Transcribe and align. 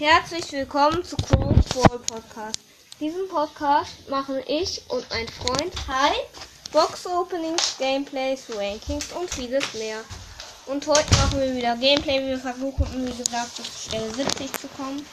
Herzlich 0.00 0.50
willkommen 0.52 1.04
zu 1.04 1.14
Crow's 1.14 1.66
Ball 1.74 1.98
Podcast. 1.98 2.58
Diesen 3.00 3.28
Podcast 3.28 4.08
machen 4.08 4.40
ich 4.46 4.80
und 4.88 5.06
mein 5.10 5.28
Freund 5.28 5.74
Hi, 5.88 6.14
Box 6.72 7.04
Openings, 7.06 7.76
Gameplays, 7.78 8.46
Rankings 8.56 9.12
und 9.12 9.28
vieles 9.28 9.74
mehr. 9.74 10.00
Und 10.64 10.86
heute 10.86 11.14
machen 11.16 11.42
wir 11.42 11.54
wieder 11.54 11.76
Gameplay. 11.76 12.26
Wir 12.26 12.38
versuchen, 12.38 12.86
wie 13.06 13.14
gesagt, 13.14 13.54
bis 13.58 13.84
Stelle 13.84 14.10
70 14.10 14.50
zu 14.54 14.68
kommen. 14.68 15.04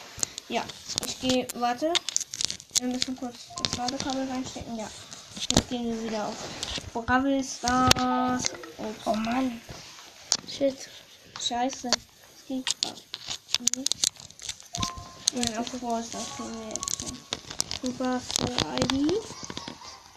Ja, 0.48 0.64
ich 1.06 1.20
gehe, 1.20 1.46
warte. 1.56 1.92
Wir 2.80 2.88
müssen 2.88 3.18
kurz 3.18 3.36
das 3.62 3.76
Ladekabel 3.76 4.26
reinstecken. 4.32 4.78
Ja, 4.78 4.90
jetzt 5.50 5.70
gehen 5.70 5.84
wir 5.84 6.10
wieder 6.10 6.28
auf 6.28 7.04
Bravel 7.06 7.44
Stars. 7.44 8.54
Oh, 9.04 9.14
Mann. 9.16 9.60
Shit. 10.50 10.78
Scheiße. 11.42 11.90
Es 11.90 12.46
geht 12.48 12.74
nicht. 13.76 14.17
Ja, 15.34 15.60
auf 15.60 15.68
Stars 15.68 16.10
gehen 16.38 16.52
wir 16.60 16.70
jetzt 16.70 17.02
hin. 17.02 17.18
Superstar 17.84 18.50
ID. 18.94 19.12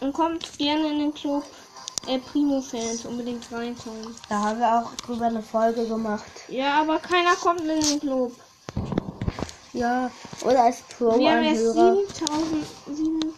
Und 0.01 0.12
kommt 0.12 0.59
gerne 0.59 0.89
in 0.89 0.98
den 0.98 1.15
Club 1.15 1.45
äh, 2.07 2.19
Primo-Fans 2.19 3.05
unbedingt 3.05 3.51
reinkommen. 3.52 4.15
Da 4.29 4.38
haben 4.38 4.61
wir 4.61 4.79
auch 4.79 4.95
drüber 5.05 5.27
eine 5.27 5.43
Folge 5.43 5.87
gemacht. 5.87 6.30
Ja, 6.49 6.80
aber 6.80 6.99
keiner 6.99 7.35
kommt 7.35 7.61
in 7.61 7.80
den 7.80 8.01
Club. 8.01 8.33
Ja, 9.73 10.11
oder 10.45 10.65
als 10.65 10.83
Wir 10.99 11.09
haben 11.09 11.45
jetzt 11.45 11.74
Pro-Anhörer. 11.74 11.97
7007. 12.87 13.35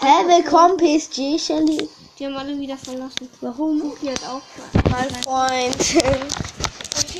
Hä, 0.00 0.26
willkommen 0.26 0.76
PSG, 0.76 1.38
Shelly. 1.38 1.88
Die 2.18 2.26
haben 2.26 2.36
alle 2.36 2.58
wieder 2.58 2.76
verlassen. 2.76 3.28
Warum? 3.40 3.92
Die 4.00 4.10
hat 4.10 4.22
auch. 4.24 4.42
Mein 4.90 5.10
Freund. 5.22 6.04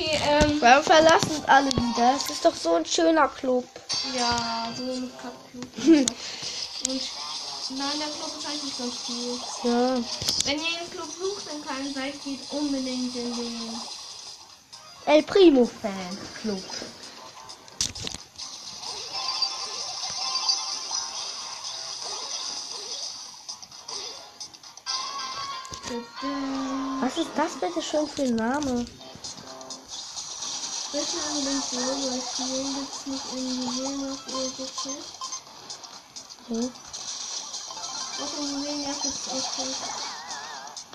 Okay, 0.08 0.20
ähm. 0.26 0.60
Warum 0.60 0.84
verlassen 0.84 1.30
uns 1.36 1.44
alle 1.46 1.70
wieder? 1.70 2.14
Es 2.16 2.30
ist 2.30 2.44
doch 2.44 2.54
so 2.54 2.74
ein 2.74 2.86
schöner 2.86 3.28
Club. 3.28 3.64
Ja, 4.16 4.68
so 4.74 4.84
ein 4.84 5.10
Kackclub. 5.20 5.66
Und 6.88 7.78
nein, 7.78 7.98
der 7.98 8.08
Club 8.08 8.32
ist 8.38 8.46
eigentlich 8.46 8.78
ganz 8.78 8.94
cool. 9.08 9.38
Ja. 9.64 9.96
Wenn 10.44 10.58
ihr 10.58 10.78
den 10.80 10.90
Club 10.90 11.08
sucht, 11.20 11.46
dann 11.48 11.64
kann 11.64 11.94
seid 11.94 12.22
geht 12.24 12.40
unbedingt 12.50 13.14
in 13.16 13.36
den. 13.36 13.80
El 15.06 15.22
Primo 15.22 15.64
Fan 15.64 16.18
Club. 16.40 16.62
Was 27.00 27.16
ist 27.16 27.30
das 27.34 27.52
bitte 27.54 27.82
schon 27.82 28.06
für 28.06 28.22
ein 28.22 28.36
Name? 28.36 28.84
Bitte 30.90 31.18
an 31.20 31.44
den 31.44 31.60
Server 31.60 32.18
spielen, 32.18 32.74
gibt's 32.74 33.04
nicht 33.04 33.24
in 33.36 33.62
Juwelen 33.62 34.10
auf 34.10 34.20
ihr 34.26 34.50
Geschäft. 34.56 35.12
Hm? 36.48 36.72
Doch 38.18 38.38
in 38.38 38.48
Juwelen 38.54 38.82
ja 38.84 38.92
gibt's 39.02 39.28
auch 39.28 39.58
nicht. 39.58 39.80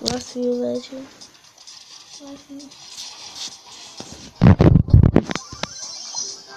Was 0.00 0.24
für 0.32 0.60
welche? 0.60 0.96
Weiß 0.96 2.40
nicht. 2.48 2.68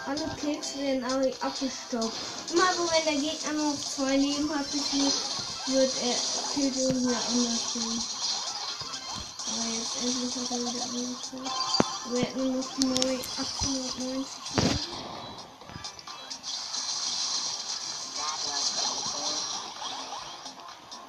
Alle 0.07 0.35
Klicks 0.39 0.75
werden 0.77 1.03
aber 1.03 1.27
abgestoppt. 1.45 2.17
Immer 2.53 2.73
so, 2.73 2.89
wenn 2.89 3.05
der 3.05 3.21
Gegner 3.21 3.53
nur 3.53 3.71
noch 3.71 3.79
zwei 3.79 4.17
Leben 4.17 4.49
hat, 4.49 4.65
wird 4.73 5.91
er 6.01 6.15
killt 6.55 6.75
irgendwie 6.75 7.13
anders 7.13 7.61
gehen. 7.73 8.03
Aber 9.45 9.67
jetzt 9.75 9.95
endlich 10.01 10.35
hat 10.35 10.51
er 10.51 10.59
wieder 10.59 10.83
angezeigt. 10.83 11.86
Noch 12.05 12.77
9, 12.77 12.95
890 13.37 14.55
Leben. 14.55 14.77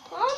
Komm! 0.08 0.36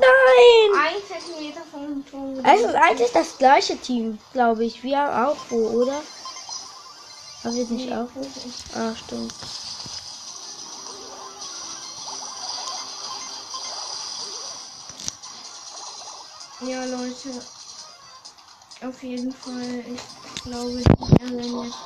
Nein! 0.00 0.70
Ein 0.78 1.02
Zentimeter 1.08 1.62
vom 1.70 2.04
Turm. 2.06 2.44
Es 2.44 2.60
ist 2.60 2.74
eigentlich 2.74 3.12
das 3.12 3.38
gleiche 3.38 3.76
Team, 3.78 4.18
glaube 4.32 4.64
ich. 4.64 4.82
Wir 4.82 4.98
haben 4.98 5.26
auch 5.26 5.36
wo, 5.48 5.56
oder? 5.82 6.02
Haben 7.42 7.54
wir 7.56 7.64
nicht 7.66 7.86
Nee, 7.86 7.94
auch 7.94 8.08
wo? 8.14 8.78
Ah, 8.78 8.94
stimmt. 8.94 9.34
Ja, 16.60 16.84
Leute. 16.84 17.42
Auf 18.86 19.02
jeden 19.02 19.32
Fall, 19.32 19.82
ich 19.86 20.42
glaube, 20.42 20.76
die 20.76 21.22
werden 21.22 21.64
jetzt. 21.64 21.76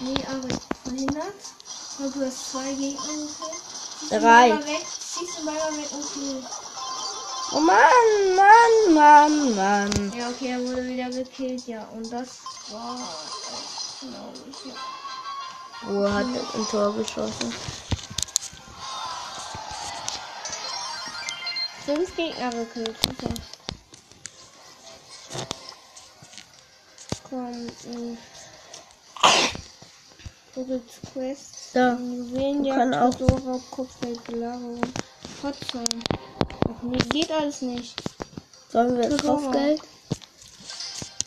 Nee, 0.00 0.24
aber 0.26 0.48
verhindert. 0.84 1.34
Weil 1.98 2.10
du 2.10 2.24
hast 2.24 2.52
zwei 2.52 2.72
Gegner 2.72 3.02
den 4.10 4.20
Drei. 4.20 4.58
Ziehst 4.98 5.38
den 5.38 5.44
Ball 5.44 5.54
mal 5.54 5.76
weg 5.76 5.92
und 5.92 6.12
kill. 6.14 6.42
Oh 7.52 7.60
Mann, 7.60 8.36
Mann, 8.36 8.94
Mann, 8.94 9.54
Mann. 9.54 10.12
Ja, 10.16 10.30
okay, 10.30 10.52
er 10.52 10.60
wurde 10.60 10.88
wieder 10.88 11.10
gekillt, 11.10 11.66
ja. 11.66 11.86
Und 11.94 12.10
das 12.10 12.38
war. 12.70 12.96
glaube 14.00 14.38
ich, 14.50 14.64
ja. 14.64 14.74
Wo 15.82 16.10
hat 16.10 16.26
er 16.34 16.58
ein 16.58 16.68
Tor 16.70 16.94
geschossen? 16.94 17.52
Fünf 21.84 22.16
Gegner 22.16 22.50
gekillt, 22.50 22.96
super. 23.06 23.34
Komm, 27.32 27.64
mh. 27.64 28.18
Googles 30.54 30.82
Quest. 31.14 31.70
Da. 31.72 31.94
Juwelenjagd, 31.96 32.78
kann 32.78 32.94
auch- 32.94 33.14
Tresorraub, 33.14 33.70
Kopfgeld. 33.70 34.20
Hotline. 34.28 36.02
Ach 36.68 36.82
nee, 36.82 36.98
geht 37.08 37.30
alles 37.32 37.62
nicht. 37.62 37.94
Sollen 38.68 38.98
wir 38.98 39.08
Tresor. 39.08 39.40
Kopfgeld? 39.40 39.80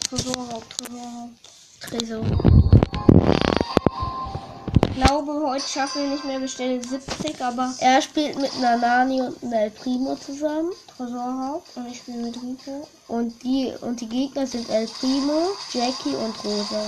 Tresorraub, 0.07 0.63
Tresorraub. 0.77 1.29
Tresor. 1.81 2.54
Ich 4.97 5.03
glaube, 5.03 5.33
heute 5.45 5.67
schaffen 5.67 6.03
wir 6.03 6.09
nicht 6.11 6.23
mehr 6.23 6.39
Bestelle 6.39 6.81
70, 6.81 7.43
aber 7.43 7.75
Er 7.79 8.01
spielt 8.01 8.39
mit 8.39 8.57
Nanani 8.61 9.23
und 9.23 9.51
El 9.51 9.69
Primo 9.69 10.15
zusammen. 10.15 10.71
Tresorraub 10.95 11.65
und 11.75 11.91
ich 11.91 11.97
spiele 11.97 12.19
mit 12.19 12.37
Rico. 12.37 12.87
Und 13.09 13.43
die, 13.43 13.73
und 13.81 13.99
die 13.99 14.07
Gegner 14.07 14.47
sind 14.47 14.69
El 14.69 14.87
Primo, 14.87 15.49
Jackie 15.73 16.15
und 16.15 16.33
Rosa. 16.45 16.85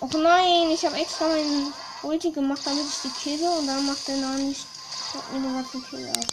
Och 0.00 0.12
nein, 0.12 0.70
ich 0.72 0.86
habe 0.86 0.94
extra 0.94 1.26
meinen 1.26 1.74
Ulti 2.04 2.30
gemacht, 2.30 2.60
damit 2.64 2.84
ich 2.86 3.10
die 3.10 3.20
kille 3.20 3.50
und 3.58 3.66
dann 3.66 3.84
macht 3.84 4.06
der 4.06 4.18
noch 4.18 4.38
macht 5.14 5.32
mir 5.32 5.40
den 5.40 5.54
ganzen 5.54 5.84
Kill 5.84 6.08
ab. 6.08 6.26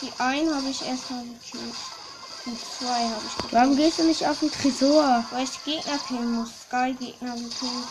Die 0.00 0.12
einen 0.18 0.54
habe 0.54 0.68
ich 0.70 0.82
erstmal 0.82 1.24
gekillt. 1.24 1.74
Die 2.46 2.58
zwei 2.78 3.08
habe 3.08 3.22
ich 3.26 3.34
gekillt. 3.36 3.52
Warum 3.52 3.76
gehst 3.76 3.98
du 3.98 4.04
nicht 4.04 4.26
auf 4.26 4.38
den 4.40 4.50
Tresor? 4.50 5.24
Weil 5.30 5.44
ich 5.44 5.64
Gegner 5.64 5.98
killen 5.98 6.32
muss. 6.32 6.50
Sky-Gegner 6.68 7.34
gekillt. 7.34 7.88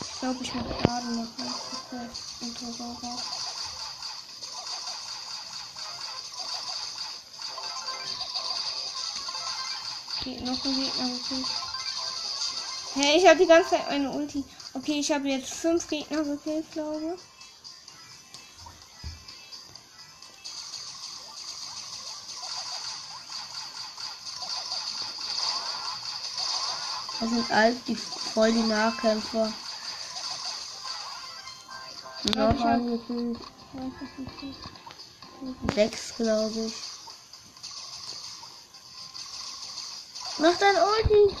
Ich 0.00 0.20
glaube, 0.20 0.38
ich 0.40 0.54
muss 0.54 0.64
machen. 0.86 1.28
Okay. 1.90 2.08
Und 2.40 2.58
Tresor 2.58 2.96
raus. 3.02 3.41
Noch 10.26 10.64
ein 10.64 10.74
Gegner 10.74 11.08
gekillt. 11.08 11.46
Hey, 12.94 13.18
ich 13.18 13.26
habe 13.26 13.38
die 13.38 13.46
ganze 13.46 13.70
Zeit 13.70 13.88
eine 13.88 14.10
Ulti. 14.10 14.44
Okay, 14.74 15.00
ich 15.00 15.10
habe 15.10 15.28
jetzt 15.28 15.52
fünf 15.52 15.88
Gegner 15.88 16.22
gekillt, 16.22 16.70
glaube 16.72 17.14
ich. 17.16 17.20
Das 27.20 27.30
sind 27.30 27.50
all 27.50 27.74
die 27.86 27.96
voll 27.96 28.52
die 28.52 28.62
Nahkämpfer. 28.62 29.52
Noch 32.36 32.64
ein 32.64 32.84
nicht. 32.86 33.40
sechs, 35.74 36.14
glaube 36.16 36.66
ich. 36.66 37.01
Mach 40.42 40.58
dein 40.58 40.74
Ulti. 40.74 41.36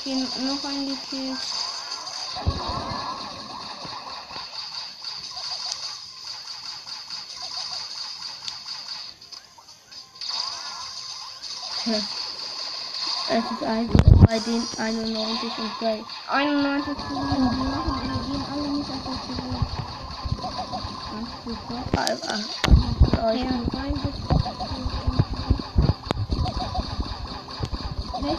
Okay, 0.00 0.16
noch 0.16 0.64
ein 0.64 0.86
gekillt. 0.88 1.38
Hm. 11.84 12.02
Es 13.28 13.44
ist 13.52 13.62
einfach 13.62 14.26
bei 14.26 14.40
den 14.40 14.66
91 14.76 15.52
und 15.58 15.78
bei 15.78 16.04
91 16.26 16.96
zu 16.96 17.14
machen, 17.14 17.48
die 17.54 17.62
machen, 17.70 17.94
die 18.02 18.32
gehen 18.32 18.44
alle 18.50 18.68
nicht 18.70 18.90
auf 18.90 19.04
das 19.06 19.18
Büro. 19.28 19.54
Ganz 21.12 21.30
super. 21.44 21.78
Alter. 21.96 22.44
Ja, 23.36 23.60
Nein, 28.22 28.36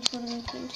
ich 0.00 0.12
wurde 0.12 0.26
gekillt. 0.26 0.74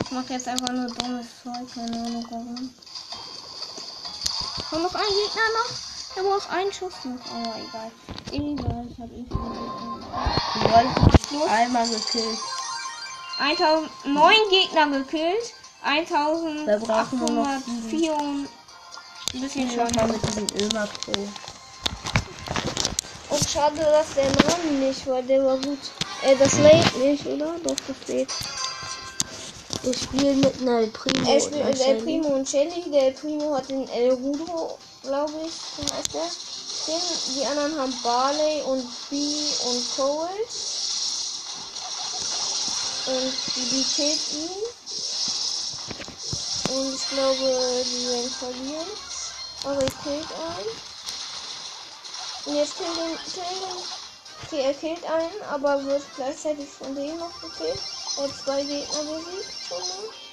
Ich 0.00 0.10
mach 0.10 0.30
jetzt 0.30 0.48
einfach 0.48 0.72
nur 0.72 0.86
dummes 0.86 1.26
Zeug, 1.42 1.74
keine 1.74 1.96
Ahnung 1.98 2.26
warum. 2.30 2.74
Komm 4.70 4.82
noch 4.82 4.94
ein 4.94 5.02
Gegner 5.02 5.48
noch? 5.52 5.70
Der 6.16 6.22
braucht 6.22 6.50
einen 6.50 6.72
Schuss 6.72 7.04
noch. 7.04 7.20
Oh, 7.34 7.52
egal. 7.58 7.92
Egal, 8.32 8.86
ich 8.90 8.98
hab 9.00 9.10
ihn 9.12 9.26
mich 11.30 11.50
einmal 11.50 11.88
gekillt. 11.88 12.38
1009 13.38 14.34
Gegner 14.50 14.86
gekillt. 14.88 15.54
Wir 15.84 16.78
brauchen 16.78 17.18
nur 17.18 17.30
noch 17.30 17.46
1804 17.46 18.12
und 18.14 18.48
ein 19.34 19.40
bisschen 19.40 19.68
mach 19.76 19.90
mal 19.90 20.08
schon. 20.08 20.12
mit 20.12 20.22
diesem 20.26 20.68
Ömer 20.68 20.86
Pro. 20.86 21.12
Oh, 23.30 23.38
schade, 23.48 23.76
dass 23.76 24.14
der 24.14 24.30
Name 24.30 24.86
nicht 24.86 25.06
war. 25.06 25.22
Der 25.22 25.44
war 25.44 25.58
gut. 25.58 25.78
Äh, 26.22 26.36
das 26.36 26.58
lädt 26.58 26.96
nicht, 26.98 27.26
oder? 27.26 27.54
Doch, 27.62 27.76
das 27.86 28.08
lädt. 28.08 28.32
Ich 29.82 30.02
spiele 30.02 30.34
mit 30.34 30.60
einer 30.62 30.86
Primo. 30.88 31.30
Er 31.30 31.40
spielt 31.40 31.62
und 31.62 31.68
mit 31.68 31.80
El. 31.80 32.02
Primo 32.02 32.28
und 32.28 32.48
Shelly. 32.48 32.90
Der 32.90 33.06
El 33.06 33.12
Primo 33.12 33.54
hat 33.54 33.68
den 33.68 33.88
El 33.88 34.12
Rudo, 34.12 34.78
glaube 35.02 35.32
ich, 35.44 35.92
heißt 35.92 36.14
der. 36.14 36.65
Den, 36.86 37.00
die 37.34 37.44
anderen 37.44 37.78
haben 37.80 38.02
Barley 38.02 38.62
und 38.62 38.86
Bee 39.10 39.50
und 39.64 39.96
Cold. 39.96 40.30
Und 43.06 43.32
die, 43.56 43.84
killt 43.84 44.32
ihn. 44.32 44.50
Und 46.74 46.94
ich 46.94 47.08
glaube, 47.08 47.84
die 47.84 48.06
werden 48.08 48.30
verlieren. 48.30 48.86
Aber 49.64 49.82
ich 49.82 50.02
killt 50.04 50.32
einen. 50.32 50.70
Und 52.44 52.54
jetzt 52.54 52.76
killt 52.76 52.96
ihn, 52.96 53.18
killt. 53.32 54.06
Okay, 54.44 54.62
er 54.62 54.74
killt 54.74 55.04
einen, 55.04 55.42
aber 55.50 55.84
wird 55.84 56.02
gleichzeitig 56.14 56.68
von 56.68 56.94
dem 56.94 57.18
noch 57.18 57.40
gekillt. 57.40 57.80
Hat 58.16 58.30
zwei 58.44 58.62
Gegner 58.62 59.02
besiegt. 59.02 59.52
Schon 59.68 59.80
mal. 59.80 60.25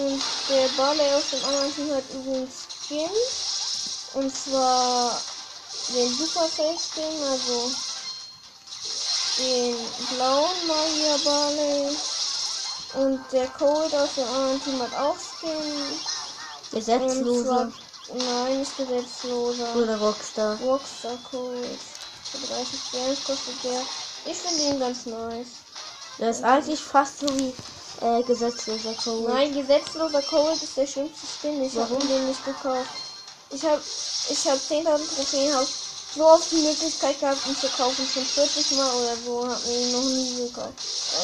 Und 0.00 0.22
der 0.48 0.68
Barley 0.78 1.12
aus 1.12 1.30
dem 1.30 1.44
anderen 1.44 1.74
Team 1.74 1.94
hat 1.94 2.04
übrigens 2.10 2.66
Skin. 2.86 3.10
Und 4.14 4.34
zwar 4.34 5.20
den 5.88 6.16
Supercell 6.16 6.76
Skin, 6.78 7.22
also 7.22 7.70
den 9.38 9.76
blauen 10.16 10.66
Magier 10.66 11.18
Barley. 11.22 11.96
Und 12.94 13.20
der 13.30 13.46
Cold 13.48 13.94
aus 13.94 14.14
dem 14.14 14.24
anderen 14.24 14.62
Team 14.64 14.80
hat 14.80 14.94
auch 14.94 15.16
Skin. 15.18 16.00
Gesetzlose 16.72 17.72
nein, 18.14 18.58
nicht 18.58 18.76
gesetzloser. 18.76 19.76
oder 19.76 19.98
Rockstar. 19.98 20.58
Rockstar 20.60 21.18
Cold. 21.30 21.78
Für 22.32 22.46
30 22.46 22.80
Gems 22.92 23.24
kostet 23.24 23.64
der. 23.64 23.82
Ich 24.24 24.38
finde 24.38 24.62
ihn 24.62 24.80
ganz 24.80 25.06
nice. 25.06 25.48
Das 26.18 26.38
ist 26.38 26.44
eigentlich 26.44 26.80
fast 26.80 27.20
so 27.20 27.28
wie 27.38 27.52
äh, 28.00 28.22
gesetzloser 28.22 28.94
Code. 28.94 29.32
Nein, 29.32 29.54
gesetzloser 29.54 30.22
Cold 30.22 30.62
ist 30.62 30.76
der 30.76 30.86
schlimmste 30.86 31.26
Skin. 31.26 31.62
Ich 31.62 31.76
habe 31.76 31.96
den 32.06 32.26
nicht 32.26 32.44
gekauft. 32.44 32.90
Ich 33.50 33.64
habe 33.64 33.82
ich 34.28 34.46
hab 34.46 34.58
10.000 34.58 35.16
Trophäen, 35.16 35.54
habe 35.54 35.66
so 36.14 36.26
oft 36.26 36.50
die 36.50 36.56
Möglichkeit 36.56 37.18
gehabt, 37.20 37.46
ihn 37.46 37.56
zu 37.56 37.68
kaufen. 37.68 38.06
Schon 38.12 38.24
40 38.24 38.70
Mal 38.72 38.94
oder 38.94 39.16
so. 39.16 39.48
Hab 39.48 39.66
mir 39.66 39.80
ihn 39.80 39.92
noch 39.92 40.04
nie 40.04 40.36
gekauft. 40.36 40.74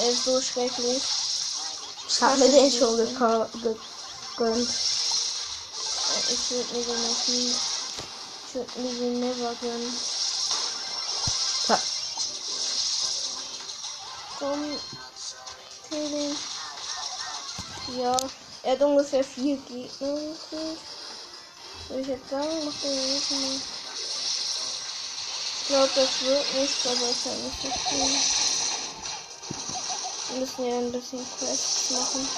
Er 0.02 0.10
ist 0.10 0.24
so 0.24 0.40
schrecklich. 0.40 1.02
Ich 2.08 2.22
hab 2.22 2.38
mir 2.38 2.48
den 2.48 2.70
schon 2.70 2.96
gekauft. 2.96 3.52
gegönnt. 3.52 4.68
Ich 6.28 6.50
würde 6.50 6.74
mir 6.74 6.84
den 6.84 7.02
noch 7.02 7.28
nie. 7.28 7.54
Ich 8.46 8.54
würde 8.54 8.80
mir 8.80 8.94
den 8.94 9.20
never 9.20 9.54
gönnen. 9.60 9.94
Komm, 14.38 14.78
kill 15.88 16.10
den. 16.10 16.55
Ja, 17.94 18.16
er 18.64 18.72
hat 18.72 18.82
ungefähr 18.82 19.22
vier 19.22 19.56
Gegner. 19.58 20.18
Soll 21.88 22.00
ich 22.00 22.08
jetzt 22.08 22.28
sagen, 22.28 22.64
mach 22.64 22.74
den 22.82 23.14
nicht 23.14 23.30
mal. 23.30 23.60
Ich 25.60 25.68
glaube, 25.68 25.90
das 25.94 26.20
wird 26.22 26.54
nicht, 26.60 26.86
aber 26.86 27.10
ist 27.10 27.26
ja 27.26 27.32
nicht 27.32 27.62
so. 27.62 27.98
Wir 30.32 30.40
müssen 30.40 30.64
ja 30.64 30.78
ein 30.78 30.90
bisschen 30.90 31.24
Quests 31.38 31.90
machen. 31.92 32.28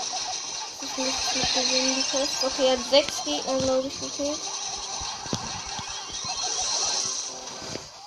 Das 0.81 0.91
ist 0.91 0.99
nicht 0.99 1.37
mit 1.37 1.49
gewinnen, 1.55 1.95
die 1.97 2.03
Quests. 2.11 2.45
Okay, 2.45 2.67
er 2.67 2.73
hat 2.73 2.91
sechs 2.91 3.25
Gegner, 3.25 3.59
glaube 3.59 3.89
ich, 3.89 4.01
gekillt. 4.01 4.41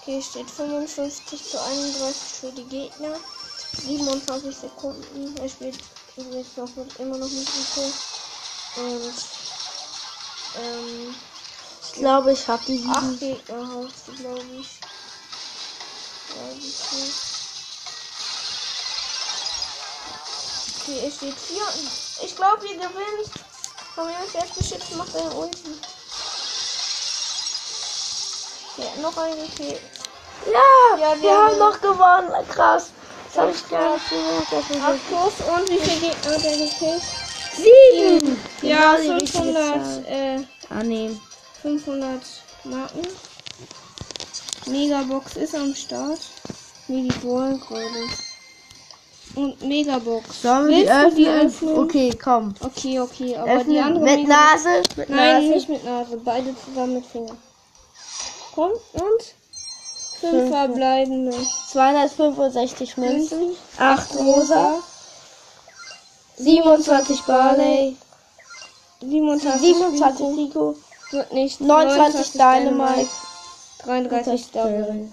Okay, 0.02 0.22
steht 0.22 0.50
55 0.50 1.44
zu 1.44 1.60
31 1.60 2.22
für 2.40 2.52
die 2.52 2.66
Gegner. 2.66 3.16
27 3.84 4.56
Sekunden. 4.56 5.38
Er 5.38 5.50
spielt 5.50 5.80
übrigens 6.18 6.58
noch 6.58 6.70
mit, 6.76 7.00
immer 7.00 7.18
noch 7.18 7.30
mit 7.30 7.48
Rico. 7.48 7.92
Und 8.78 9.14
ähm, 10.58 11.16
Ich 11.84 11.94
glaube, 11.94 12.32
ich 12.34 12.48
hab 12.48 12.66
die 12.66 12.84
acht 12.90 13.02
sieben. 13.02 13.20
Gegner 13.20 13.68
hast 13.86 14.08
du, 14.08 14.12
glaube 14.18 14.46
ich. 14.60 14.68
Wie 16.60 16.72
viel? 16.72 17.14
Okay, 20.84 21.08
es 21.08 21.16
steht 21.16 21.36
4. 21.40 21.62
Ich 22.26 22.36
glaube, 22.36 22.66
ihr 22.68 22.76
gewinnt. 22.76 23.30
Komm 23.96 24.08
her, 24.08 24.18
jetzt 24.34 24.56
beschützen, 24.56 24.98
macht 24.98 25.14
deine 25.14 25.32
Ulti. 25.32 25.76
Okay, 28.78 29.02
noch 29.02 29.18
ein 29.18 29.36
gekillt. 29.36 29.82
Ja, 30.46 30.98
Ja, 30.98 31.16
wir, 31.16 31.22
wir 31.22 31.32
haben 31.32 31.46
haben- 31.50 31.60
noch 31.60 31.82
gewonnen. 31.82 32.48
Krass. 32.50 32.92
Das 33.34 33.42
habe 33.42 33.52
ich 33.52 33.70
gar 33.70 33.94
nicht 33.94 34.10
gemerkt. 34.10 34.48
Das 34.52 34.70
ist 34.70 34.84
Abschluss 34.84 35.48
und 35.48 35.70
wie 35.70 35.78
viele 35.78 36.00
Gegner 36.12 36.32
hat 36.36 36.44
er 36.46 36.58
gekillt? 36.58 37.02
sieben. 37.56 38.42
Ja, 38.62 38.96
Genau 38.96 39.02
die 39.18 39.22
richtige 39.24 39.44
500, 39.44 39.66
Zahl. 39.84 40.06
äh, 40.08 40.74
Annehmen. 40.74 41.22
500 41.62 42.22
Marken. 42.64 43.02
Megabox 44.68 45.36
ist 45.38 45.56
am 45.56 45.74
Start. 45.76 46.20
Nee, 46.88 47.08
die 47.10 47.24
wollen 47.24 47.60
gerade. 47.60 47.88
Und 49.36 49.62
Megabox. 49.62 50.42
Sollen 50.42 50.68
wir 50.70 50.84
die 50.84 50.90
öffnen? 50.92 51.16
die 51.16 51.28
öffnen? 51.28 51.78
Okay, 51.80 52.10
komm. 52.22 52.54
Okay, 52.60 53.00
okay, 53.00 53.36
aber 53.38 53.48
die 53.50 53.60
Öffnen 53.60 53.84
andere 53.84 54.04
mit 54.04 54.20
Mega- 54.28 54.30
Nase. 54.54 54.84
Mit 54.98 55.10
Nein, 55.10 55.34
Nase. 55.36 55.48
nicht 55.56 55.70
mit 55.70 55.84
Nase. 55.86 56.18
Beide 56.18 56.54
zusammen 56.66 56.96
mit 56.96 57.06
Finger. 57.06 57.38
Komm, 58.54 58.72
und? 58.94 59.36
Fünf 60.22 60.34
Fünf. 60.34 60.50
verbleibende. 60.52 61.36
265 61.72 62.98
Münzen. 62.98 63.40
Münzen. 63.40 63.58
8 63.80 64.16
rosa. 64.18 64.76
27 66.38 67.24
Barley. 67.24 67.98
27, 69.02 69.62
27 69.62 70.38
Rico. 70.38 70.76
Wird 71.10 71.34
nicht. 71.34 71.60
29 71.60 72.34
Dynamite. 72.34 73.10
33 73.84 74.52
Double. 74.52 75.12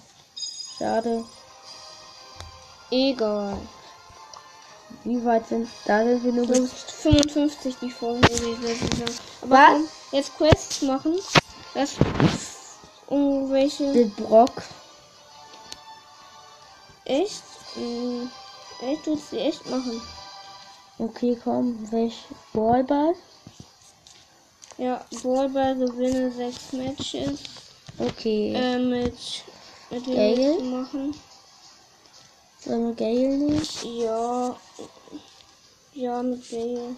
Schade. 0.78 1.24
Egal. 2.90 3.56
Wie 5.04 5.24
weit 5.24 5.46
sind 5.48 5.68
da 5.86 6.04
sind 6.04 6.22
wir 6.24 6.32
nur 6.32 6.46
bis 6.46 6.70
55 6.72 7.76
die 7.80 7.90
vorherige 7.90 8.56
Saison. 8.56 9.14
Aber 9.42 9.54
Was? 9.54 9.80
jetzt 10.12 10.36
Quests 10.36 10.82
machen. 10.82 11.18
Das 11.72 11.94
irgendwelche 13.08 13.84
mit 13.84 14.16
Brock. 14.16 14.52
Echt? 17.08 17.42
Hm, 17.74 18.30
echt 18.82 19.04
tut's 19.04 19.30
die 19.30 19.38
echt 19.38 19.68
machen. 19.68 20.00
Okay, 20.98 21.38
komm. 21.42 21.90
Welch 21.90 22.24
Ballball? 22.52 23.14
Ja, 24.76 25.04
Ballball 25.22 25.74
gewinne 25.76 26.30
6 26.30 26.72
Matches. 26.72 27.40
Okay. 27.98 28.52
Äh, 28.54 28.78
mit 28.78 29.44
mit 29.90 30.04
Gale? 30.04 30.62
machen? 30.62 31.14
Sollen 32.64 32.88
wir 32.88 32.94
Gale 32.94 33.28
nehmen? 33.28 33.68
Ja. 33.82 34.56
Ja, 35.94 36.22
mit 36.22 36.48
Gale. 36.50 36.96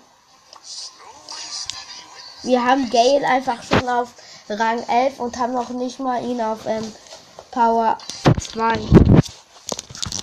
Wir 2.43 2.65
haben 2.65 2.91
Gale 2.91 3.27
einfach 3.27 3.63
schon 3.63 3.89
auf 3.89 4.15
Rang 4.49 4.83
11 4.89 5.21
und 5.21 5.37
haben 5.39 5.53
noch 5.53 5.71
nicht 5.71 6.01
mal 6.01 6.25
ihn 6.25 6.41
auf 6.41 6.67
ähm, 6.67 6.93
Power 7.51 7.97
2. 8.41 9.20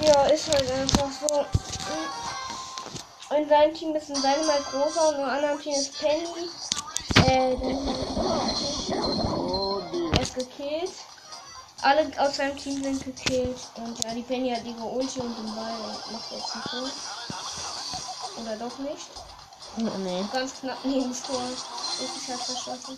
Ja, 0.01 0.25
ist 0.27 0.47
halt 0.51 0.71
einfach 0.71 1.09
so. 1.11 1.45
In 3.35 3.49
seinem 3.49 3.73
Team 3.73 3.95
ist 3.95 4.09
ein 4.09 4.15
Dynamite 4.15 4.63
großer 4.71 5.09
und 5.09 5.15
im 5.15 5.25
anderen 5.25 5.59
Team 5.59 5.73
ist 5.73 5.97
Penny. 5.99 6.49
Äh, 7.25 7.55
der 10.13 10.21
ist 10.21 10.35
gekillt. 10.35 10.91
Alle 11.81 12.11
aus 12.17 12.37
seinem 12.37 12.57
Team 12.57 12.81
sind 12.81 13.03
gekillt. 13.03 13.57
Und 13.75 14.03
ja, 14.03 14.13
die 14.13 14.21
Penny 14.21 14.49
hat 14.51 14.63
ihre 14.65 14.83
Ulti 14.83 15.19
und 15.19 15.37
den 15.37 15.55
Ball 15.55 15.73
und 15.83 16.13
macht 16.13 16.31
jetzt 16.31 16.53
einen 16.53 16.63
Tor. 16.63 16.89
Oder 18.41 18.55
doch 18.55 18.77
nicht? 18.79 19.07
Nee, 19.77 20.25
Ganz 20.31 20.59
knapp 20.59 20.77
neben 20.83 21.09
das 21.09 21.21
Tor. 21.23 21.41
Richtig 22.01 22.29
hart 22.29 22.41
verschossen. 22.41 22.97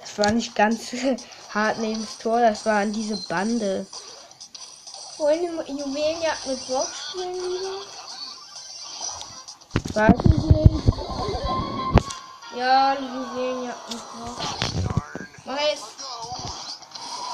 das 0.00 0.18
war 0.18 0.30
nicht 0.30 0.54
ganz 0.54 0.92
hart 1.54 1.78
neben 1.78 2.00
das 2.00 2.18
Tor, 2.18 2.40
das 2.40 2.64
war 2.66 2.80
an 2.80 2.92
diese 2.92 3.16
Bande. 3.16 3.86
Wollen 5.16 5.42
wir 5.42 5.64
Juwelenjagd 5.68 6.46
mit 6.46 6.66
Brock 6.66 6.88
spielen 6.92 7.34
lieber? 7.34 7.80
Weiß 9.94 10.18
ich 10.24 10.42
nicht. 10.42 10.84
Ja, 12.56 12.96
die 12.96 13.04
Juwelenjagd 13.04 13.90
mit 13.90 14.02
Brock. 14.10 14.38
Mach 15.44 15.60
jetzt. 15.60 15.84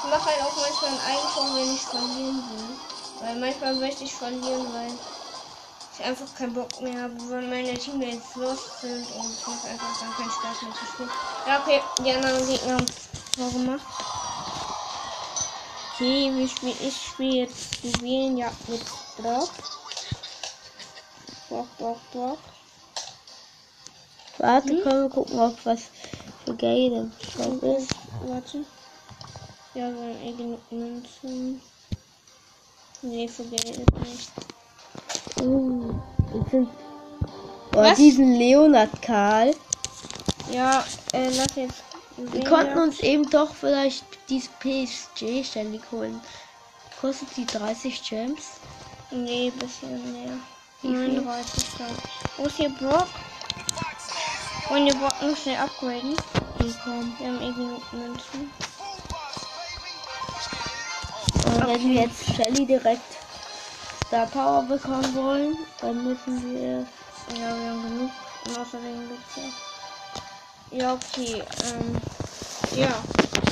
Ich 0.03 0.09
mach 0.09 0.25
halt 0.25 0.41
auch 0.41 0.55
manchmal 0.55 0.91
ein 0.91 1.01
Eigentor, 1.09 1.55
wenn 1.55 1.73
ich 1.73 1.81
verlieren 1.81 2.43
will. 2.51 2.77
Weil 3.21 3.35
manchmal 3.39 3.75
möchte 3.75 4.03
ich 4.03 4.13
verlieren, 4.13 4.73
weil 4.73 4.91
ich 5.93 6.05
einfach 6.05 6.27
keinen 6.37 6.53
Bock 6.53 6.81
mehr 6.81 7.01
habe, 7.03 7.15
weil 7.29 7.47
meine 7.47 7.73
Teammates 7.77 8.35
lost 8.35 8.81
sind 8.81 9.05
und 9.11 9.31
ich 9.31 9.47
mache 9.47 9.67
einfach 9.69 9.99
dann 9.99 10.13
keinen 10.17 10.31
Spaß 10.31 10.61
mehr 10.61 10.73
zu 10.73 10.85
spielen. 10.85 11.09
Ja, 11.47 11.61
okay, 11.61 11.81
die 12.03 12.11
anderen 12.11 12.47
Gegner 12.47 12.73
haben 12.73 12.87
Tor 13.35 13.49
gemacht. 13.51 13.81
Okay, 16.01 16.31
wir 16.35 16.47
spiel, 16.47 16.73
ich 16.81 17.09
spiele 17.09 17.35
jetzt 17.41 17.83
Juwelenjagd 17.83 18.69
mit 18.69 18.81
Brock. 19.17 19.51
Brock, 21.47 21.67
Brock, 21.77 21.97
Brock. 22.11 22.39
Warte, 24.39 24.69
Hm? 24.69 24.81
können 24.81 25.03
wir 25.03 25.09
gucken, 25.11 25.39
ob 25.39 25.63
was 25.63 25.81
für 26.43 26.55
im 26.65 27.11
Shop 27.21 27.61
ist. 27.61 27.89
Warte. 28.25 28.65
Ja, 29.75 29.89
wir 29.93 30.01
haben 30.01 30.21
eh 30.23 30.33
genug 30.33 30.71
Münzen. 30.71 31.61
Nee, 33.03 33.27
für 33.27 33.43
Geld 33.43 33.67
ist 33.67 33.99
nicht. 33.99 34.31
Uh, 35.39 35.93
das 36.33 36.49
sind 36.49 36.69
oh, 37.75 37.77
Was? 37.77 37.97
diesen 37.97 38.39
Leonard 38.39 39.03
Karl. 39.03 39.53
Ja, 40.51 40.83
äh, 41.13 41.29
lass 41.29 41.55
jetzt. 41.55 41.90
Wir 42.17 42.43
konnten 42.43 42.77
uns 42.77 42.99
eben 42.99 43.29
doch 43.29 43.53
vielleicht 43.55 44.05
dieses 44.29 44.49
PSG 44.59 45.43
ständig 45.43 45.81
holen. 45.91 46.19
Kostet 46.99 47.35
die 47.37 47.45
30 47.45 48.07
Gems? 48.07 48.59
Nee, 49.11 49.51
bisschen 49.51 50.13
mehr. 50.13 50.33
Wie 50.81 50.89
viel? 50.89 51.21
39 51.21 51.75
glaub 51.77 51.89
ich. 51.89 52.37
Wo 52.37 52.45
ist 52.45 52.57
hier 52.57 52.69
Brock? 52.69 53.07
Wollen 54.69 54.85
wir 54.85 54.95
Brock 54.95 55.21
noch 55.21 55.35
schnell 55.35 55.57
upgraden? 55.57 56.15
Hier 56.59 56.73
kommen. 56.83 57.15
Wir 57.19 57.27
haben 57.27 57.41
eh 57.41 57.53
genug 57.53 57.93
Münzen. 57.93 58.51
Und 61.45 61.67
wenn 61.67 61.89
wir 61.89 62.01
jetzt 62.03 62.25
Shelly 62.35 62.65
direkt 62.65 63.17
Star 64.07 64.27
Power 64.27 64.63
bekommen 64.63 65.15
wollen, 65.15 65.57
dann 65.79 66.03
müssen 66.03 66.53
wir. 66.53 66.85
Ja, 67.39 67.57
wir 67.57 67.69
haben 67.69 67.83
genug. 67.83 68.11
Und 68.45 68.59
außerdem 68.59 69.09
gibt's 69.09 69.35
ja. 69.37 69.70
Ja, 70.71 70.93
okay. 70.93 71.43
Ähm, 71.65 72.01
ja. 72.77 73.03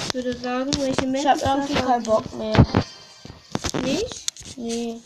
Ich 0.08 0.14
würde 0.14 0.38
sagen, 0.40 0.72
welche 0.78 1.02
Ich 1.02 1.08
Menschen. 1.08 1.30
hab 1.30 1.42
irgendwie 1.42 1.74
keinen 1.76 2.04
Bock 2.04 2.34
mehr. 2.36 2.66
Nicht? 3.84 4.26
Nee. 4.58 5.00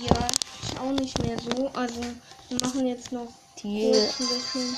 Ja, 0.00 0.28
ich 0.62 0.78
auch 0.78 0.90
nicht 0.92 1.18
mehr 1.22 1.36
so. 1.40 1.70
Also, 1.74 2.00
wir 2.48 2.58
machen 2.60 2.86
jetzt 2.86 3.12
noch 3.12 3.28
Thiel. 3.56 3.92
kurz 3.92 4.20
ein 4.20 4.28
bisschen. 4.28 4.76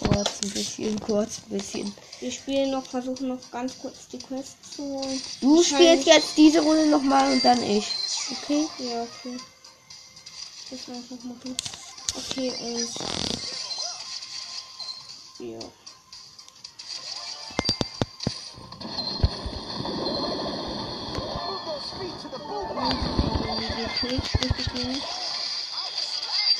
Kurz 0.00 0.30
ein 0.42 0.50
bisschen, 0.50 1.00
kurz 1.00 1.38
ein 1.38 1.58
bisschen. 1.58 1.94
Wir 2.20 2.32
spielen 2.32 2.70
noch, 2.72 2.84
versuchen 2.84 3.28
noch 3.28 3.50
ganz 3.50 3.78
kurz 3.80 4.08
die 4.08 4.18
Quest 4.18 4.56
zu 4.74 4.82
holen. 4.82 5.22
Du 5.40 5.62
spielst 5.62 6.06
jetzt 6.06 6.36
diese 6.36 6.60
Runde 6.60 6.86
nochmal 6.88 7.32
und 7.32 7.44
dann 7.44 7.62
ich. 7.62 7.86
Okay? 8.42 8.66
Ja, 8.78 9.02
okay. 9.02 9.36
Das 10.70 10.80
einfach 10.88 11.24
machen. 11.24 11.56
Okay, 12.16 12.52
und. 12.60 12.88
Ja. 15.52 15.58
Gekillt, 24.10 24.42
richtig 24.42 24.74
wenig. 24.74 25.02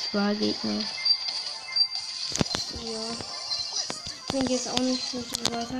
Zwei 0.09 0.33
Gegner. 0.35 0.83
Ja. 2.85 2.99
Bringt 4.27 4.49
jetzt 4.49 4.69
auch 4.69 4.79
nicht 4.79 5.03
so 5.11 5.21
viel 5.21 5.53
weiter. 5.53 5.77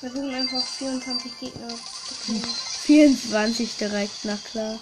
Wir 0.00 0.10
versuchen 0.10 0.32
einfach 0.32 0.64
24 0.64 1.40
Gegner 1.40 1.68
zu 1.68 2.14
kriegen. 2.24 2.44
24 2.44 3.76
direkt, 3.78 4.24
na 4.24 4.38
klar. 4.50 4.78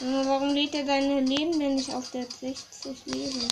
Warum 0.00 0.54
lädt 0.54 0.74
er 0.74 0.84
deine 0.84 1.20
Leben 1.20 1.56
denn 1.60 1.76
nicht 1.76 1.94
auf 1.94 2.10
der 2.10 2.26
60 2.40 3.04
Leben? 3.04 3.48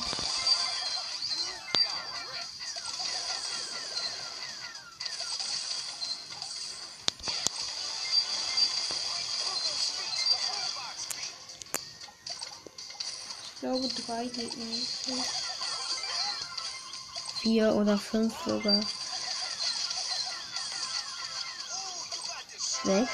Glaube 13.69 13.89
drei 14.07 14.25
Gegner. 14.29 15.25
Vier 17.41 17.75
oder 17.75 17.99
fünf 17.99 18.35
sogar. 18.45 18.81
Sechs. 22.85 23.11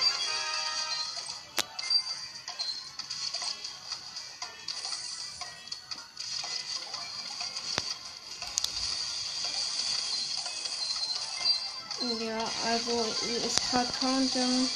Ja, 12.20 12.38
also 12.66 13.04
ist 13.46 13.70
gerade 13.70 13.88
Countdown. 13.98 14.68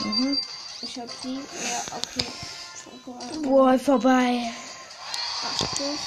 Mhm. 0.00 0.38
Ich 0.80 0.98
hab 0.98 1.22
die. 1.22 1.36
Ja, 1.36 1.96
okay. 1.96 2.53
Boah, 3.42 3.78
vorbei. 3.78 4.50
Achtung. 5.42 5.98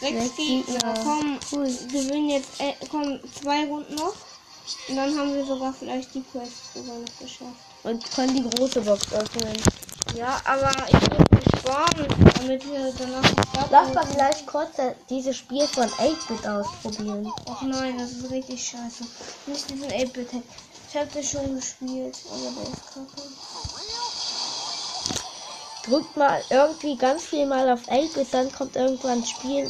Sechs 0.00 0.22
Sechs 0.22 0.36
Gegner. 0.36 0.94
Komm, 1.04 1.38
Cool. 1.52 1.66
wir 1.66 2.02
gewinnen 2.02 2.30
jetzt. 2.30 2.58
Äh, 2.58 2.74
komm, 2.90 3.20
zwei 3.38 3.66
Runden 3.66 3.94
noch. 3.96 4.14
Und 4.88 4.96
dann 4.96 5.18
haben 5.18 5.34
wir 5.34 5.44
sogar 5.44 5.72
vielleicht 5.74 6.14
die 6.14 6.22
Quest 6.22 6.72
sogar 6.74 6.96
noch 6.96 7.18
geschafft. 7.18 7.60
Und 7.82 8.10
können 8.14 8.34
die 8.34 8.56
große 8.56 8.80
Box 8.80 9.12
öffnen. 9.12 9.56
Ja, 10.14 10.40
aber 10.44 10.70
ich 10.88 10.92
will 11.10 11.24
nicht 11.32 11.58
sparen, 11.58 12.06
damit 12.38 12.66
wir 12.66 12.92
danach 12.98 13.22
nicht 13.22 13.70
Lass 13.70 13.94
mal 13.94 14.06
vielleicht 14.06 14.46
kurz 14.46 14.70
dieses 15.08 15.36
Spiel 15.36 15.66
von 15.68 15.86
8-Bit 15.88 16.46
ausprobieren. 16.46 17.30
Ach 17.48 17.62
nein, 17.62 17.98
das 17.98 18.12
ist 18.12 18.30
richtig 18.30 18.62
scheiße. 18.62 19.04
Nicht 19.46 19.70
diesen 19.70 19.88
8-Bit. 19.90 20.28
Ich 20.88 20.96
hab 20.96 21.12
das 21.12 21.30
schon 21.30 21.54
gespielt, 21.54 22.16
aber 22.30 22.50
der 22.50 22.72
ist 22.72 22.86
kacke. 22.94 23.22
Drückt 25.90 26.16
mal 26.16 26.44
irgendwie 26.50 26.96
ganz 26.96 27.24
viel 27.24 27.46
mal 27.46 27.68
auf 27.68 27.88
8-Bit, 27.88 28.32
dann 28.32 28.52
kommt 28.52 28.76
irgendwann 28.76 29.18
ein 29.18 29.26
Spiel. 29.26 29.64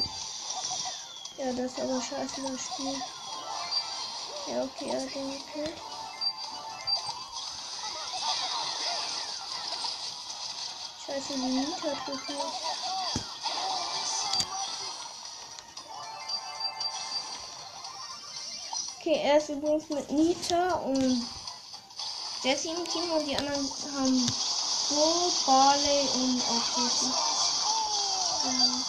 Ja, 1.38 1.50
das 1.54 1.72
ist 1.72 1.80
aber 1.80 1.98
scheiße, 1.98 2.42
das 2.42 2.60
Spiel. 2.60 2.94
Ja, 4.48 4.62
okay, 4.62 4.90
den 5.14 5.30
gekillt. 5.30 5.80
Scheiße, 11.06 11.32
die 11.32 11.40
Miet 11.40 11.82
hat 11.82 12.04
gekillt. 12.04 12.38
Okay, 18.98 19.20
er 19.24 19.38
ist 19.38 19.48
übrigens 19.48 19.88
mit 19.88 20.10
Nita 20.10 20.74
und 20.74 21.26
Jesse 22.42 22.68
im 22.68 22.84
Team 22.84 23.10
und 23.10 23.26
die 23.26 23.36
anderen 23.38 23.70
haben 23.96 24.50
Bo, 24.90 25.30
Barley 25.47 26.09
und 26.14 26.42
auch 26.42 26.82
Jesse. 26.82 27.06
Ähm, 28.44 28.85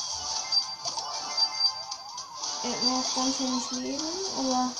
er 2.64 2.72
hat 2.72 2.84
noch 2.84 3.16
ganz 3.16 3.40
wenig 3.40 3.72
Leben, 3.72 4.12
aber 4.40 4.72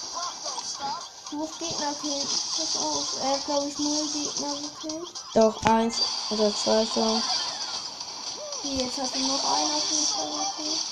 ist 1.44 1.60
Gegner 1.60 1.94
killen? 2.02 2.28
Pass 2.58 2.76
auf, 2.76 3.08
er 3.22 3.30
hat 3.34 3.46
glaube 3.46 3.68
ich 3.68 3.78
null 3.78 4.08
Gegner 4.12 4.56
gekillt. 4.56 5.10
Doch, 5.36 5.64
eins 5.66 6.02
oder 6.32 6.52
zwei 6.56 6.86
so. 6.86 7.22
Okay, 8.58 8.78
jetzt 8.84 8.98
hat 8.98 9.14
er 9.14 9.20
noch 9.20 9.44
einen 9.44 9.72
auf 9.76 9.92
jeden 9.92 10.08
Fall 10.08 10.30
gekillt. 10.58 10.91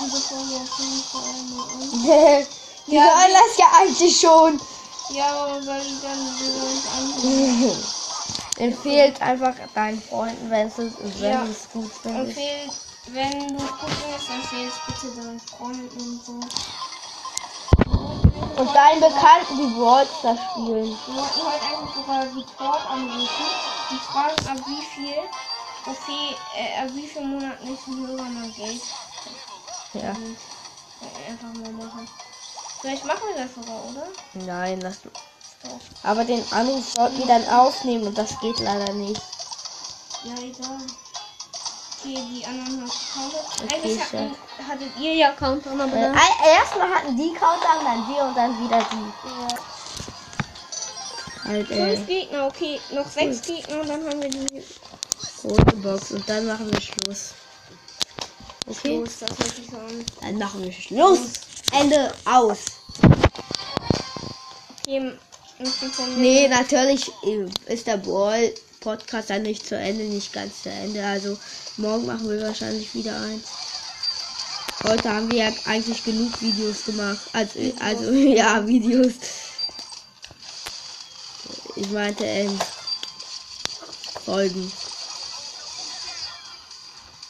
Diese 0.00 0.20
Folge 0.20 0.54
auf 0.56 0.78
jeden 0.78 1.02
Fall 1.02 1.42
mal 1.50 1.64
an. 1.74 2.46
Die 2.86 2.96
sollen 2.96 3.34
das 3.34 3.58
ja 3.58 3.66
eigentlich 3.80 4.20
schon. 4.20 4.60
Ja, 5.10 5.26
aber 5.44 5.62
soll 5.62 5.80
ich 5.80 6.00
dann 6.02 6.18
wieder 6.40 6.64
nicht 6.64 7.76
an. 7.76 7.82
Empfehlt 8.58 9.22
einfach 9.22 9.54
deinen 9.74 10.02
Freunden, 10.02 10.50
wenn 10.50 10.66
es 10.66 10.76
wenn 10.76 11.30
Ja. 11.30 11.44
es 11.44 11.68
gut 11.72 11.90
findest. 12.02 12.36
Empfehlt, 12.38 12.72
wenn 13.12 13.56
du 13.56 13.58
gut 13.58 13.90
findest, 13.90 14.30
empfehlst 14.30 14.78
bitte 14.86 15.14
deinen 15.16 15.40
Freunden 15.40 16.00
und 16.00 16.24
so. 16.24 16.32
Und 18.60 18.74
deinen 18.74 19.00
Bekannten, 19.00 19.56
die 19.56 19.80
Wallstar 19.80 20.36
spielen. 20.36 20.98
Wir 21.06 21.14
wollten 21.14 21.40
heute 21.46 21.64
eigentlich 21.64 21.94
sogar 21.94 22.22
Support 22.26 22.90
anrufen 22.90 23.46
und 23.90 24.00
fragen, 24.00 24.48
ab 24.48 24.66
wie 24.66 24.82
viel 24.82 25.14
Trophäe, 25.84 26.34
äh, 26.56 26.82
ab 26.82 26.88
wie 26.94 27.06
viel 27.06 27.24
monatlichen 27.24 28.06
Hörer 28.08 28.22
man 28.24 28.52
Geld 28.56 28.82
Ja. 30.02 30.12
Mhm. 30.14 30.36
Äh, 31.00 31.30
einfach 31.30 31.52
mal 31.62 31.72
machen. 31.86 32.08
Vielleicht 32.80 33.04
machen 33.04 33.22
wir 33.34 33.44
das 33.44 33.54
sogar, 33.54 33.84
oder? 33.84 34.06
Nein, 34.34 34.80
lass. 34.80 35.00
Doch. 35.02 35.10
Aber 36.04 36.24
den 36.24 36.44
Anruf 36.52 36.88
sollten 36.92 37.18
wir 37.18 37.26
dann 37.26 37.48
aufnehmen 37.48 38.06
und 38.06 38.16
das 38.16 38.38
geht 38.40 38.58
leider 38.60 38.92
nicht. 38.92 39.20
Ja, 40.24 40.34
egal. 40.34 40.78
Okay, 42.00 42.14
die 42.30 42.44
anderen 42.46 42.80
haben 42.82 42.90
Counter. 43.12 43.74
Eigentlich 43.74 44.00
hatten, 44.00 44.36
hattet 44.68 44.96
ihr 45.00 45.14
ja 45.14 45.32
Counter, 45.32 45.72
aber 45.72 45.84
Äh, 45.86 45.90
dann. 45.90 46.12
ein- 46.14 46.44
erstmal 46.56 46.88
hatten 46.88 47.16
die 47.16 47.32
Countdown, 47.32 47.84
dann 47.84 48.08
wir 48.08 48.24
und 48.24 48.36
dann 48.36 48.64
wieder 48.64 48.78
die. 48.92 49.12
Ja. 49.28 49.48
Halt, 51.44 51.70
äh, 51.70 51.96
Fünf 51.96 52.06
Gegner, 52.06 52.46
okay. 52.46 52.80
Noch 52.92 53.08
sechs 53.08 53.42
Gegner 53.42 53.80
und 53.80 53.88
dann 53.88 54.04
haben 54.08 54.22
wir 54.22 54.28
die 54.30 54.62
rote 55.44 55.76
Box 55.76 56.12
und 56.12 56.28
dann 56.28 56.46
machen 56.46 56.70
wir 56.70 56.80
Schluss. 56.80 57.32
Okay? 58.68 58.98
Los, 58.98 59.18
das 59.20 59.30
hört 59.30 59.56
sich 59.56 59.66
so 59.70 59.76
an. 59.76 60.04
Dann 60.20 60.38
machen 60.38 60.62
wir 60.62 60.72
Schluss. 60.72 61.32
Ende 61.72 62.14
aus. 62.24 62.58
Okay, 64.80 65.12
Nee, 66.16 66.46
natürlich 66.48 67.10
äh, 67.24 67.72
ist 67.72 67.86
der 67.86 67.96
Ball 67.96 68.54
Podcast 68.80 69.30
dann 69.30 69.42
nicht 69.42 69.66
zu 69.66 69.76
Ende, 69.76 70.04
nicht 70.04 70.32
ganz 70.32 70.62
zu 70.62 70.70
Ende. 70.70 71.04
Also 71.04 71.36
morgen 71.76 72.06
machen 72.06 72.28
wir 72.28 72.40
wahrscheinlich 72.40 72.94
wieder 72.94 73.20
eins. 73.20 73.44
Heute 74.84 75.12
haben 75.12 75.30
wir 75.30 75.38
ja 75.38 75.52
eigentlich 75.64 76.04
genug 76.04 76.40
Videos 76.40 76.84
gemacht. 76.84 77.18
Also, 77.32 77.58
also 77.80 78.10
ja, 78.12 78.64
Videos. 78.66 79.14
Ich 81.74 81.90
meinte, 81.90 82.24
ähm, 82.24 82.58
Folgen. 84.24 84.72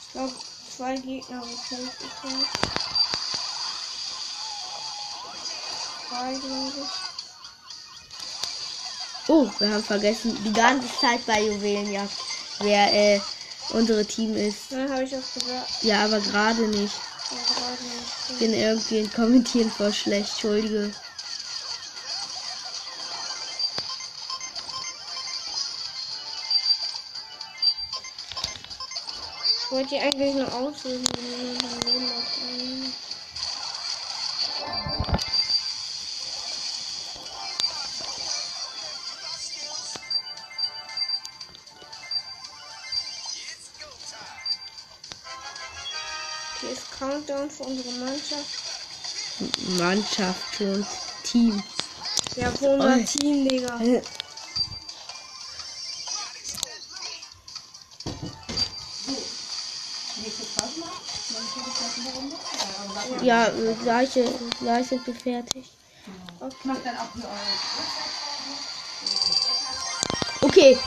Ich 0.03 0.13
glaube, 0.13 0.33
zwei 0.79 0.95
Gegner 0.95 1.41
gekillt. 1.41 1.91
Okay. 1.99 2.45
Zwei, 6.09 6.33
glaube 6.35 6.73
ich. 6.77 7.09
Oh, 9.27 9.51
wir 9.59 9.71
haben 9.71 9.83
vergessen, 9.83 10.39
die 10.45 10.53
ganze 10.53 10.89
Zeit 11.01 11.27
bei 11.27 11.43
Juwelenjagd, 11.43 12.13
wer 12.61 12.95
äh, 12.95 13.21
unsere 13.71 14.07
Team 14.07 14.37
ist. 14.37 14.71
Dann 14.71 14.89
habe 14.89 15.03
ich 15.03 15.15
auch 15.17 15.35
gesagt. 15.35 15.83
Ja, 15.83 16.05
aber 16.05 16.21
gerade 16.21 16.63
nicht. 16.69 16.95
Ja, 17.31 17.37
gerade 17.55 17.83
nicht. 17.83 18.31
Ich 18.31 18.39
bin 18.39 18.55
irgendwie 18.55 18.99
in 19.01 19.13
Kommentieren 19.13 19.73
voll 19.73 19.93
schlecht, 19.93 20.31
entschuldige. 20.31 20.93
Wollte 29.91 29.95
die 29.95 30.01
eigentlich 30.01 30.35
nur 30.35 30.53
auf 30.53 30.75
Okay, 46.61 46.73
ist 46.73 46.91
Countdown 46.99 47.51
für 47.51 47.63
unsere 47.63 47.93
Mannschaft. 47.93 48.59
Mannschaft 49.79 50.55
schon, 50.57 50.87
Team. 51.23 51.63
Ja, 52.37 52.51
für 52.51 52.71
unser 52.71 52.97
Oi. 52.97 53.05
Team, 53.05 53.49
Digga. 53.49 53.81
Ja, 63.29 63.49
äh, 63.49 63.75
gleiche, 63.83 64.25
gleich 64.59 64.89
sind 64.89 65.07
wir 65.07 65.15
fertig. 65.15 65.71
Okay, 70.41 70.79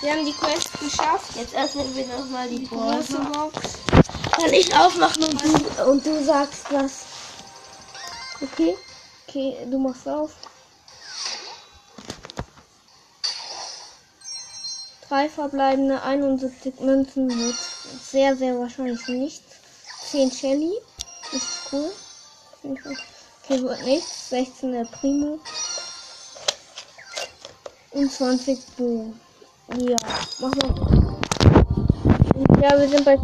Wir 0.00 0.12
haben 0.12 0.24
die 0.24 0.32
Quest 0.32 0.70
geschafft. 0.80 1.36
jetzt 1.36 1.54
öffnen 1.54 1.94
wir 1.94 2.06
nochmal 2.06 2.48
die 2.48 2.66
Große 2.66 3.18
Box. 3.18 3.52
Box. 3.52 4.32
Kann 4.32 4.54
ich 4.54 4.74
aufmachen 4.74 5.22
und 5.22 5.42
du, 5.42 5.84
und 5.90 6.06
du 6.06 6.24
sagst 6.24 6.64
was. 6.70 7.04
Okay? 8.40 8.74
Okay, 9.28 9.58
du 9.70 9.78
machst 9.78 10.08
auf. 10.08 10.30
Drei 15.10 15.28
verbleibende 15.28 16.02
71 16.02 16.80
Münzen 16.80 17.28
wird 17.28 17.56
sehr, 18.02 18.34
sehr 18.34 18.58
wahrscheinlich 18.58 19.06
nichts. 19.08 19.56
10 20.10 20.32
Shelly. 20.32 20.72
Cool. 21.72 21.90
Okay, 22.62 23.62
wird 23.62 23.82
nichts. 23.84 24.28
16 24.28 24.72
der 24.72 24.84
Primo. 24.84 25.38
Und 27.92 28.12
20 28.12 28.58
Bo. 28.76 29.14
Ja, 29.78 29.96
mach 30.38 30.54
mal. 30.54 31.18
Ja, 32.60 32.78
wir 32.78 32.88
sind 32.88 33.04
bei 33.06 33.18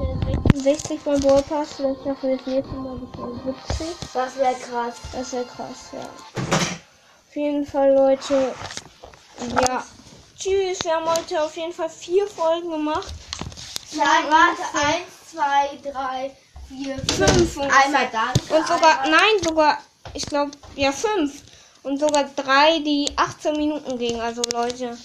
66 0.55 1.01
beim 1.05 1.21
Ballpass. 1.21 1.75
Vielleicht 1.75 2.03
schaffen 2.05 2.31
wir 2.31 2.37
das 2.39 2.47
nächste 2.47 2.75
Mal 2.75 2.97
bis 2.97 3.21
auf 3.21 3.57
70. 3.69 3.97
Das 4.15 4.37
wäre 4.37 4.55
krass. 4.55 4.95
Das 5.13 5.33
ja 5.33 5.43
krass, 5.45 5.91
ja. 5.93 6.01
Auf 6.01 7.37
jeden 7.37 7.67
Fall, 7.67 7.95
Leute. 7.95 8.55
Ja. 9.61 9.85
Tschüss. 10.39 10.85
Wir 10.85 10.95
haben 10.95 11.07
heute 11.07 11.43
auf 11.43 11.55
jeden 11.55 11.73
Fall 11.75 11.91
vier 11.91 12.27
Folgen 12.27 12.71
gemacht. 12.71 13.13
Nein, 13.93 14.25
warte. 14.31 14.87
Eins, 14.87 15.31
zwei, 15.33 15.91
drei, 15.91 16.35
vier, 16.69 16.99
Fünf. 16.99 17.59
Einmal 17.59 18.09
danke. 18.13 18.55
Und 18.55 18.67
sogar, 18.67 19.03
einmal- 19.03 19.11
nein, 19.11 19.43
sogar, 19.43 19.79
ich 20.15 20.27
glaube, 20.27 20.53
ja, 20.77 20.93
fünf. 20.93 21.43
Und 21.83 21.99
sogar 21.99 22.25
drei, 22.37 22.79
die 22.81 23.07
18 23.17 23.57
Minuten 23.57 23.99
gingen. 23.99 24.21
Also, 24.21 24.43
Leute. 24.53 24.97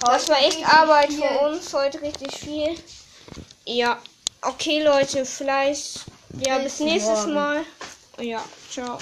Das 0.00 0.28
war 0.28 0.38
echt 0.38 0.64
Arbeit 0.66 1.08
viel. 1.08 1.22
für 1.22 1.38
uns. 1.46 1.72
Heute 1.72 2.00
richtig 2.02 2.36
viel. 2.36 2.76
Ja. 3.64 3.98
Okay, 4.42 4.82
Leute. 4.82 5.24
Vielleicht, 5.24 6.00
ja, 6.46 6.58
bis 6.58 6.76
Bis 6.76 6.80
nächstes 6.80 7.18
morgen. 7.20 7.34
Mal. 7.34 7.64
Ja, 8.20 8.44
ciao. 8.70 8.98